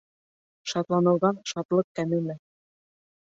[0.71, 2.41] Шатланыуҙан шатлыҡ кәмемәҫ.